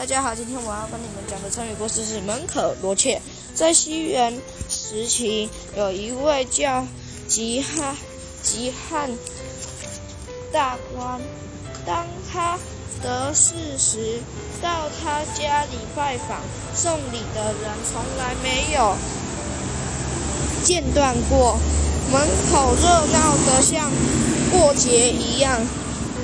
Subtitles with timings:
[0.00, 3.20] 大家好，今天我要跟你们讲的成语故事是门可罗雀。
[3.54, 4.32] 在西元
[4.66, 6.86] 时期，有一位叫
[7.28, 7.94] 吉汉
[8.42, 9.10] 吉汉
[10.50, 11.20] 大官，
[11.84, 12.58] 当他
[13.02, 14.20] 得势时，
[14.62, 16.40] 到他家里拜访，
[16.74, 18.96] 送礼的人从来没有
[20.64, 21.58] 间断过，
[22.10, 23.90] 门口热闹得像
[24.50, 25.60] 过节一样。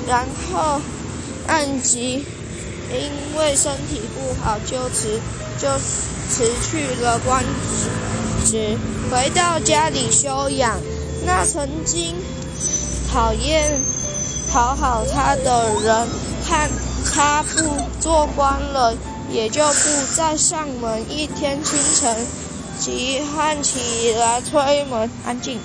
[0.07, 0.81] 然后，
[1.45, 2.25] 按吉。
[2.89, 5.19] 因为身体不好，就辞
[5.59, 5.67] 就
[6.29, 7.43] 辞去了官
[8.45, 8.77] 职，
[9.11, 10.79] 回到家里休养。
[11.25, 12.15] 那曾经
[13.11, 13.81] 讨厌
[14.51, 16.07] 讨好他的人，
[16.47, 16.69] 看
[17.13, 18.95] 他不做官了，
[19.29, 21.03] 也就不再上门。
[21.09, 22.15] 一天清晨，
[22.79, 25.59] 吉汉起来推门，安静。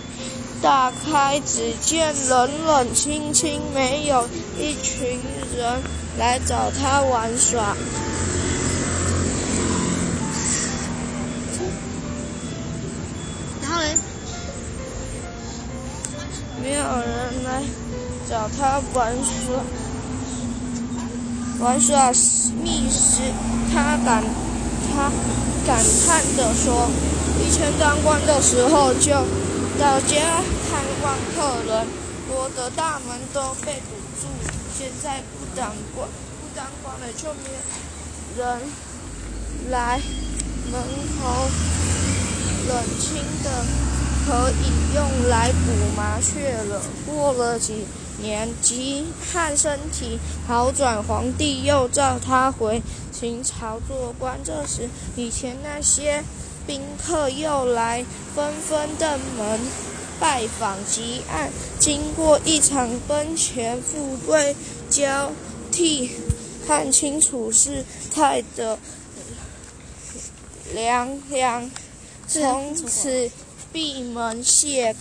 [0.63, 5.19] 打开，只见冷冷清清，没有一群
[5.57, 5.83] 人
[6.17, 7.77] 来找他玩耍。
[13.61, 13.89] 然后呢？
[16.63, 17.65] 没有人来
[18.31, 19.65] 找他玩耍，
[21.59, 22.13] 玩耍
[22.63, 23.21] 觅食。
[23.75, 24.23] 他感
[24.95, 25.11] 他
[25.67, 26.89] 感叹地说
[27.45, 29.27] ：“以前当官的时候就。”
[29.79, 30.17] 到家
[30.71, 31.87] 看望客人，
[32.29, 34.29] 我的大门都被堵住。
[34.77, 37.51] 现在不当官，不当官了，就没
[38.39, 38.61] 人
[39.71, 40.01] 来
[40.71, 40.81] 门
[41.21, 41.49] 口。
[42.69, 43.65] 冷清的，
[44.25, 46.81] 可以用来捕麻雀了。
[47.05, 47.87] 过了几
[48.21, 54.39] 年，吉汉身体好转，皇帝又召他回秦朝做官。
[54.45, 56.23] 这时，以前那些。
[56.67, 59.61] 宾客又来，纷纷登门
[60.21, 61.51] 拜访吉案。
[61.79, 64.55] 经过一场奔前富贵
[64.89, 65.33] 交
[65.71, 66.11] 替，
[66.67, 68.79] 看清楚事态的
[70.75, 71.71] 凉凉，
[72.29, 73.31] 从此
[73.73, 74.95] 闭门谢。